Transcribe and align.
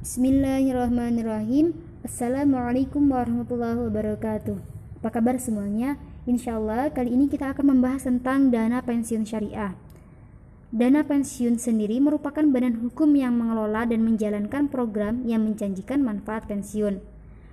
Bismillahirrahmanirrahim 0.00 1.76
Assalamualaikum 2.00 3.12
warahmatullahi 3.12 3.84
wabarakatuh 3.84 4.56
Apa 4.96 5.20
kabar 5.20 5.36
semuanya? 5.36 6.00
Insya 6.24 6.56
Allah 6.56 6.88
kali 6.88 7.12
ini 7.12 7.28
kita 7.28 7.52
akan 7.52 7.76
membahas 7.76 8.08
tentang 8.08 8.48
dana 8.48 8.80
pensiun 8.80 9.28
syariah 9.28 9.76
Dana 10.72 11.04
pensiun 11.04 11.60
sendiri 11.60 12.00
merupakan 12.00 12.40
badan 12.40 12.80
hukum 12.80 13.12
yang 13.12 13.36
mengelola 13.36 13.84
dan 13.84 14.00
menjalankan 14.00 14.72
program 14.72 15.20
yang 15.28 15.44
menjanjikan 15.44 16.00
manfaat 16.00 16.48
pensiun. 16.48 17.04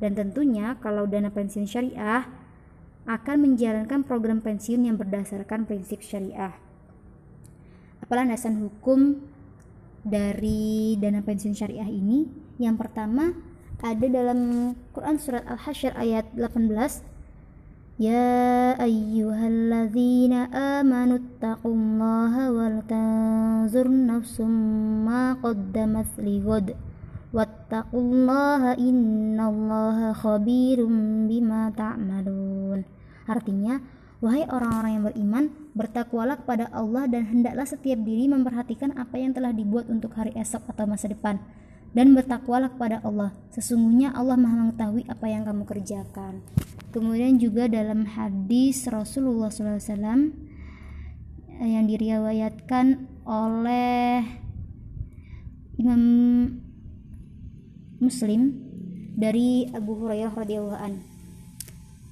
Dan 0.00 0.16
tentunya 0.16 0.80
kalau 0.80 1.04
dana 1.04 1.28
pensiun 1.28 1.68
syariah 1.68 2.24
akan 3.04 3.36
menjalankan 3.36 4.00
program 4.00 4.40
pensiun 4.40 4.88
yang 4.88 4.96
berdasarkan 4.96 5.68
prinsip 5.68 6.00
syariah. 6.00 6.56
Apalah 8.00 8.24
landasan 8.24 8.64
hukum 8.64 9.28
dari 10.04 10.96
dana 10.96 11.20
pensiun 11.20 11.52
syariah 11.52 11.88
ini 11.88 12.24
yang 12.56 12.80
pertama 12.80 13.36
ada 13.80 14.06
dalam 14.08 14.72
Quran 14.92 15.16
surat 15.16 15.44
Al-Hasyr 15.48 15.96
ayat 15.96 16.28
18 16.36 17.10
Ya 18.00 18.80
ayyuhalladzina 18.80 20.48
amanu 20.80 21.20
taqullaha 21.36 22.48
wal 22.48 22.80
tanzur 22.88 23.92
nafsum 23.92 24.48
ma 25.04 25.36
qaddamat 25.36 26.08
lighad 26.16 26.80
wattaqullaha 27.28 28.80
innallaha 28.80 30.16
khabirum 30.16 31.28
bima 31.28 31.68
ta'malun. 31.76 32.88
Artinya 33.28 33.76
wahai 34.20 34.44
orang-orang 34.48 34.92
yang 35.00 35.04
beriman, 35.08 35.44
bertakwalah 35.72 36.40
kepada 36.44 36.68
Allah 36.72 37.08
dan 37.08 37.28
hendaklah 37.28 37.64
setiap 37.64 38.00
diri 38.04 38.28
memperhatikan 38.28 38.92
apa 38.96 39.16
yang 39.16 39.32
telah 39.32 39.52
dibuat 39.52 39.88
untuk 39.88 40.12
hari 40.16 40.36
esok 40.36 40.68
atau 40.68 40.84
masa 40.84 41.08
depan. 41.08 41.40
Dan 41.90 42.14
bertakwalah 42.14 42.70
kepada 42.70 43.02
Allah. 43.02 43.34
Sesungguhnya 43.50 44.14
Allah 44.14 44.38
Maha 44.38 44.62
mengetahui 44.62 45.10
apa 45.10 45.26
yang 45.26 45.42
kamu 45.42 45.66
kerjakan. 45.66 46.38
Kemudian 46.94 47.34
juga 47.42 47.66
dalam 47.66 48.06
hadis 48.06 48.86
Rasulullah 48.86 49.50
SAW 49.50 50.30
yang 51.66 51.84
diriwayatkan 51.90 53.10
oleh 53.26 54.22
Imam 55.82 56.02
Muslim 57.98 58.54
dari 59.18 59.68
Abu 59.74 59.98
Hurairah 59.98 60.32
radhiyallahu 60.32 60.78
an. 60.78 61.09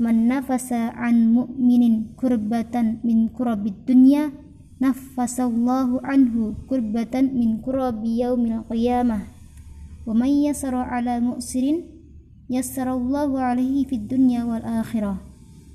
Man 0.00 0.32
nafasa 0.32 0.96
an 0.96 1.36
mu'minin 1.36 2.16
kurbatan 2.16 3.04
min 3.04 3.28
kurabid 3.28 3.84
dunya 3.84 4.32
nafasallahu 4.80 6.00
anhu 6.00 6.56
kurbatan 6.64 7.36
min 7.36 7.60
kurabi 7.60 8.24
yaumil 8.24 8.64
qiyamah. 8.64 9.28
Wa 10.08 10.16
man 10.16 10.32
yasara 10.32 10.88
ala 10.88 11.20
mu'sirin 11.20 11.84
yassarallahu 12.48 13.36
alaihi 13.36 13.84
fid 13.84 14.08
dunya 14.08 14.48
wal 14.48 14.64
akhirah. 14.64 15.20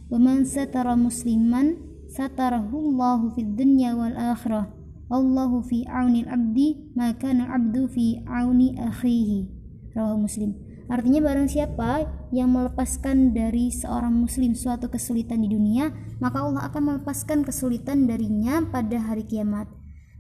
Wa 0.10 0.18
man 0.18 0.42
satara 0.42 0.98
musliman 0.98 1.78
satarahu 2.10 2.82
Allahu 2.82 3.38
fid 3.38 3.54
dunya 3.54 3.94
wal 3.94 4.18
akhirah. 4.18 4.74
Allahu 5.06 5.62
fi 5.62 5.86
auni 5.86 6.26
al-abdi 6.26 6.98
maka 6.98 7.30
al-abdu 7.30 7.86
fi 7.94 8.26
auni 8.26 8.74
akhihi. 8.74 9.46
Rawahu 9.94 10.26
muslim 10.26 10.58
Artinya 10.86 11.22
barang 11.26 11.50
siapa 11.50 12.06
yang 12.30 12.54
melepaskan 12.54 13.34
dari 13.34 13.74
seorang 13.74 14.14
muslim 14.14 14.54
suatu 14.54 14.90
kesulitan 14.90 15.42
di 15.42 15.50
dunia, 15.50 15.90
maka 16.22 16.46
Allah 16.46 16.70
akan 16.70 16.82
melepaskan 16.94 17.42
kesulitan 17.42 18.06
darinya 18.06 18.62
pada 18.70 19.02
hari 19.02 19.26
kiamat. 19.26 19.66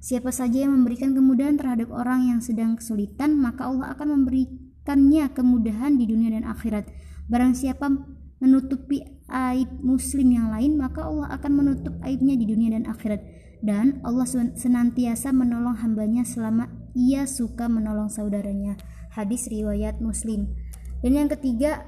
Siapa 0.01 0.29
saja 0.29 0.65
yang 0.65 0.73
memberikan 0.73 1.13
kemudahan 1.13 1.57
terhadap 1.57 1.89
orang 1.89 2.29
yang 2.29 2.39
sedang 2.41 2.77
kesulitan, 2.77 3.37
maka 3.37 3.65
Allah 3.69 3.93
akan 3.93 4.21
memberi 4.21 4.65
memberikannya 4.85 5.33
kemudahan 5.33 5.97
di 5.97 6.05
dunia 6.05 6.29
dan 6.37 6.45
akhirat. 6.45 6.85
Barang 7.25 7.57
siapa 7.57 7.89
menutupi 8.37 9.01
aib 9.25 9.81
muslim 9.81 10.29
yang 10.29 10.53
lain, 10.53 10.77
maka 10.77 11.09
Allah 11.09 11.33
akan 11.33 11.51
menutup 11.57 11.97
aibnya 12.05 12.37
di 12.37 12.45
dunia 12.45 12.77
dan 12.77 12.85
akhirat. 12.85 13.17
Dan 13.65 13.97
Allah 14.05 14.29
senantiasa 14.53 15.33
menolong 15.33 15.81
hambanya 15.81 16.21
selama 16.21 16.69
ia 16.95 17.27
suka 17.27 17.67
menolong 17.67 18.07
saudaranya. 18.07 18.79
Hadis 19.11 19.51
riwayat 19.51 19.99
muslim. 19.99 20.55
Dan 21.03 21.19
yang 21.19 21.29
ketiga 21.29 21.83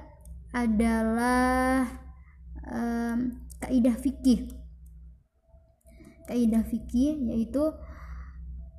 adalah 0.51 1.88
um, 2.68 3.40
kaidah 3.63 3.95
fikih. 3.95 4.51
Kaidah 6.28 6.68
fikih 6.68 7.16
yaitu 7.31 7.72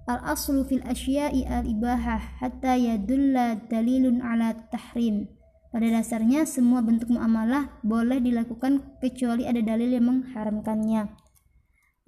al 0.08 0.20
aslu 0.24 0.64
fil 0.68 0.84
asya'i 0.84 1.48
al 1.48 1.64
ibahah 1.64 2.40
hatta 2.40 2.76
yadulla 2.76 3.60
dalilun 3.68 4.24
ala 4.24 4.56
tahrim 4.72 5.28
pada 5.68 5.84
dasarnya 5.84 6.48
semua 6.48 6.80
bentuk 6.80 7.12
muamalah 7.12 7.76
boleh 7.84 8.24
dilakukan 8.24 8.96
kecuali 9.04 9.44
ada 9.44 9.60
dalil 9.60 9.92
yang 9.92 10.08
mengharamkannya 10.08 11.12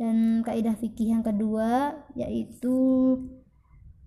dan 0.01 0.41
kaidah 0.41 0.81
fikih 0.81 1.13
yang 1.13 1.21
kedua 1.21 1.93
yaitu 2.17 2.73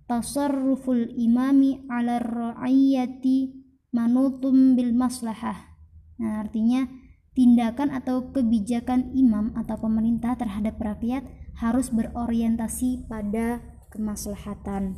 tasarruful 0.09 1.12
imami 1.16 1.84
ala 1.88 2.19
ra'iyati 2.19 3.56
manutum 3.94 4.75
bil 4.75 4.91
maslahah 4.96 5.75
nah 6.19 6.44
artinya 6.44 6.88
tindakan 7.34 7.90
atau 7.90 8.30
kebijakan 8.30 9.13
imam 9.13 9.53
atau 9.58 9.78
pemerintah 9.81 10.38
terhadap 10.38 10.78
rakyat 10.78 11.25
harus 11.58 11.90
berorientasi 11.94 13.06
pada 13.09 13.62
kemaslahatan. 13.94 14.97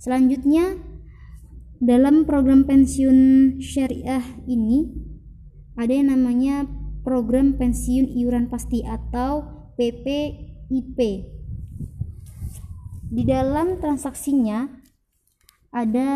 Selanjutnya, 0.00 0.80
dalam 1.80 2.24
program 2.24 2.64
pensiun 2.64 3.60
syariah 3.60 4.24
ini 4.48 4.88
ada 5.76 5.92
yang 5.92 6.08
namanya 6.08 6.64
program 7.04 7.60
pensiun 7.60 8.16
iuran 8.16 8.48
pasti 8.48 8.80
atau 8.80 9.44
PPIP. 9.76 10.98
Di 13.06 13.22
dalam 13.22 13.78
transaksinya 13.78 14.66
ada 15.70 16.10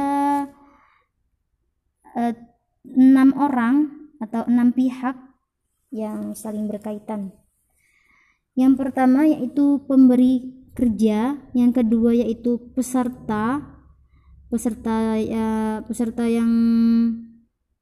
eh, 2.18 2.34
enam 2.84 3.30
orang 3.38 4.08
atau 4.20 4.44
enam 4.50 4.74
pihak 4.74 5.16
yang 5.94 6.34
saling 6.34 6.66
berkaitan. 6.66 7.34
Yang 8.58 8.72
pertama 8.76 9.26
yaitu 9.26 9.82
pemberi 9.86 10.66
kerja, 10.74 11.38
yang 11.54 11.70
kedua 11.70 12.14
yaitu 12.14 12.58
peserta 12.74 13.78
peserta 14.50 15.14
ya 15.14 15.78
peserta 15.86 16.26
yang 16.26 16.50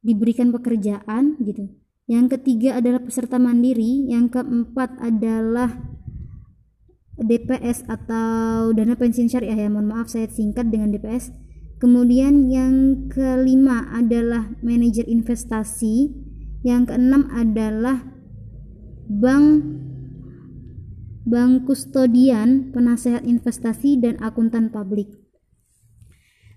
diberikan 0.04 0.52
pekerjaan 0.52 1.40
gitu. 1.40 1.72
Yang 2.08 2.40
ketiga 2.40 2.80
adalah 2.80 3.04
peserta 3.04 3.36
mandiri, 3.36 4.08
yang 4.08 4.32
keempat 4.32 4.96
adalah 5.00 5.76
DPS 7.18 7.82
atau 7.90 8.70
dana 8.70 8.94
pensiun 8.94 9.26
syariah 9.26 9.66
ya. 9.66 9.68
Mohon 9.68 9.88
maaf 9.98 10.08
saya 10.10 10.30
singkat 10.30 10.70
dengan 10.70 10.94
DPS. 10.94 11.34
Kemudian 11.78 12.50
yang 12.50 13.06
kelima 13.06 13.86
adalah 13.94 14.50
manajer 14.66 15.06
investasi, 15.06 16.10
yang 16.66 16.86
keenam 16.86 17.30
adalah 17.30 18.02
bank 19.06 19.62
bank 21.28 21.68
kustodian, 21.68 22.72
penasehat 22.72 23.22
investasi, 23.22 24.00
dan 24.00 24.16
akuntan 24.24 24.72
publik. 24.72 25.12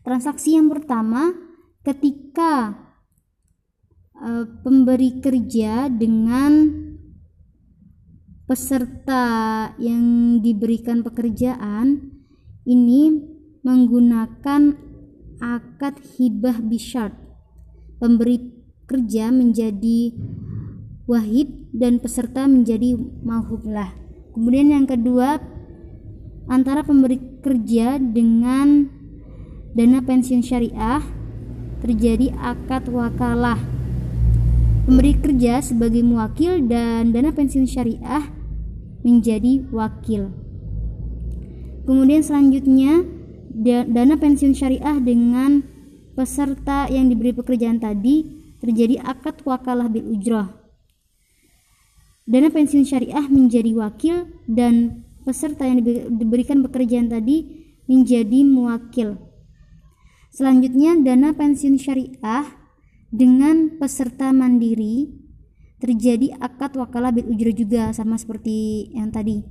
Transaksi 0.01 0.57
yang 0.57 0.71
pertama, 0.71 1.35
ketika 1.85 2.73
uh, 4.17 4.45
pemberi 4.63 5.21
kerja 5.21 5.91
dengan 5.91 6.81
peserta 8.51 9.71
yang 9.79 10.35
diberikan 10.43 10.99
pekerjaan 11.07 12.11
ini 12.67 13.15
menggunakan 13.63 14.75
akad 15.39 15.95
hibah 16.19 16.59
bisyart. 16.59 17.15
Pemberi 18.03 18.51
kerja 18.91 19.31
menjadi 19.31 20.11
wahid 21.07 21.71
dan 21.71 22.03
peserta 22.03 22.43
menjadi 22.43 22.99
mahublah. 23.23 23.95
Kemudian 24.35 24.75
yang 24.75 24.83
kedua 24.83 25.39
antara 26.51 26.83
pemberi 26.83 27.39
kerja 27.39 28.03
dengan 28.03 28.91
dana 29.71 30.03
pensiun 30.03 30.43
syariah 30.43 30.99
terjadi 31.79 32.35
akad 32.35 32.91
wakalah. 32.91 33.63
Pemberi 34.83 35.15
kerja 35.15 35.63
sebagai 35.63 36.03
mewakil 36.03 36.67
dan 36.67 37.15
dana 37.15 37.31
pensiun 37.31 37.63
syariah 37.63 38.40
menjadi 39.01 39.65
wakil. 39.73 40.33
Kemudian 41.85 42.21
selanjutnya 42.21 43.03
dana 43.89 44.15
pensiun 44.15 44.53
syariah 44.53 44.97
dengan 45.01 45.65
peserta 46.13 46.87
yang 46.87 47.09
diberi 47.09 47.33
pekerjaan 47.33 47.81
tadi 47.81 48.29
terjadi 48.61 49.01
akad 49.01 49.41
wakalah 49.41 49.89
bil 49.89 50.05
ujrah 50.05 50.61
dana 52.31 52.47
pensiun 52.47 52.87
syariah 52.87 53.27
menjadi 53.27 53.75
wakil 53.75 54.29
dan 54.47 55.03
peserta 55.27 55.67
yang 55.67 55.83
diberikan 56.15 56.63
pekerjaan 56.63 57.11
tadi 57.11 57.67
menjadi 57.91 58.47
mewakil. 58.47 59.19
Selanjutnya 60.31 60.95
dana 61.01 61.35
pensiun 61.35 61.75
syariah 61.75 62.47
dengan 63.11 63.75
peserta 63.75 64.31
mandiri 64.31 65.20
terjadi 65.81 66.37
akad 66.37 66.77
wakalah 66.77 67.09
bil 67.09 67.25
ujro 67.25 67.49
juga 67.49 67.89
sama 67.91 68.15
seperti 68.21 68.87
yang 68.93 69.09
tadi. 69.09 69.41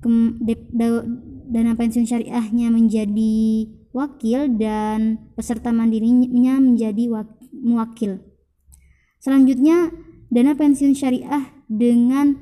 Kem, 0.00 0.38
de, 0.40 0.54
da, 0.70 1.02
dana 1.50 1.74
pensiun 1.74 2.06
syariahnya 2.06 2.70
menjadi 2.70 3.66
wakil 3.90 4.54
dan 4.54 5.18
peserta 5.34 5.74
mandirinya 5.74 6.62
menjadi 6.62 7.10
wak. 7.10 7.28
Selanjutnya 9.20 9.92
dana 10.30 10.54
pensiun 10.54 10.94
syariah 10.94 11.50
dengan 11.66 12.38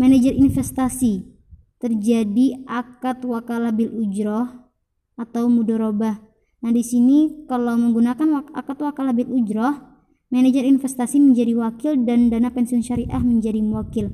manajer 0.00 0.34
investasi 0.34 1.38
terjadi 1.78 2.66
akad 2.66 3.22
wakalah 3.22 3.70
bil 3.70 3.92
ujroh 3.94 4.66
atau 5.14 5.46
mudorobah. 5.46 6.18
Nah, 6.58 6.74
di 6.74 6.82
sini 6.82 7.46
kalau 7.46 7.78
menggunakan 7.78 8.50
akad 8.50 8.78
wakalah 8.82 9.14
bil 9.14 9.30
ujroh, 9.30 9.78
manajer 10.28 10.64
investasi 10.64 11.20
menjadi 11.20 11.56
wakil 11.56 12.04
dan 12.04 12.28
dana 12.28 12.52
pensiun 12.52 12.84
syariah 12.84 13.20
menjadi 13.20 13.60
mewakil. 13.64 14.12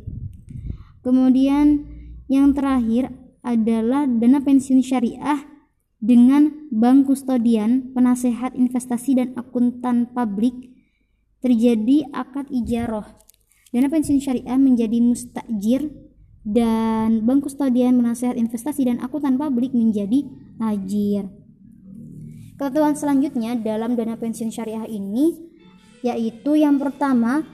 Kemudian 1.02 1.84
yang 2.31 2.55
terakhir 2.56 3.12
adalah 3.44 4.08
dana 4.08 4.40
pensiun 4.40 4.81
syariah 4.81 5.44
dengan 6.00 6.69
bank 6.72 7.08
kustodian, 7.08 7.93
penasehat 7.93 8.56
investasi 8.56 9.16
dan 9.20 9.28
akuntan 9.37 10.08
publik 10.12 10.72
terjadi 11.44 12.08
akad 12.12 12.49
ijaroh. 12.49 13.05
Dana 13.75 13.90
pensiun 13.90 14.22
syariah 14.22 14.56
menjadi 14.56 15.02
mustajir 15.02 15.93
dan 16.44 17.25
bank 17.25 17.49
kustodian, 17.49 18.00
penasehat 18.00 18.37
investasi 18.37 18.88
dan 18.88 19.00
akuntan 19.00 19.37
publik 19.40 19.72
menjadi 19.72 20.25
ajir. 20.61 21.28
Ketentuan 22.55 22.94
selanjutnya 22.94 23.58
dalam 23.58 23.99
dana 23.99 24.14
pensiun 24.14 24.52
syariah 24.55 24.87
ini 24.87 25.53
yaitu 26.04 26.60
yang 26.60 26.76
pertama 26.76 27.48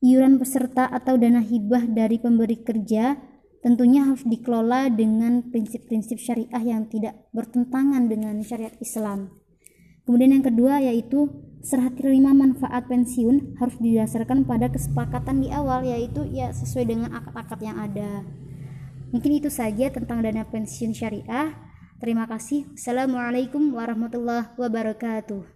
iuran 0.00 0.40
peserta 0.40 0.88
atau 0.88 1.20
dana 1.20 1.44
hibah 1.44 1.84
dari 1.84 2.16
pemberi 2.16 2.64
kerja 2.64 3.20
tentunya 3.60 4.08
harus 4.08 4.24
dikelola 4.24 4.88
dengan 4.88 5.44
prinsip-prinsip 5.52 6.16
syariah 6.16 6.62
yang 6.62 6.88
tidak 6.88 7.28
bertentangan 7.36 8.08
dengan 8.08 8.40
syariat 8.40 8.72
Islam. 8.80 9.28
Kemudian 10.06 10.38
yang 10.38 10.46
kedua 10.46 10.78
yaitu 10.78 11.28
serah 11.66 11.90
terima 11.90 12.30
manfaat 12.30 12.86
pensiun 12.86 13.58
harus 13.58 13.74
didasarkan 13.82 14.46
pada 14.46 14.70
kesepakatan 14.70 15.42
di 15.42 15.50
awal 15.50 15.82
yaitu 15.82 16.22
ya 16.30 16.54
sesuai 16.54 16.86
dengan 16.86 17.10
akad-akad 17.10 17.58
yang 17.58 17.76
ada. 17.76 18.22
Mungkin 19.10 19.42
itu 19.42 19.50
saja 19.50 19.90
tentang 19.90 20.22
dana 20.22 20.46
pensiun 20.46 20.94
syariah. 20.94 21.58
Terima 21.98 22.30
kasih. 22.30 22.70
Assalamualaikum 22.78 23.74
warahmatullahi 23.74 24.54
wabarakatuh. 24.54 25.55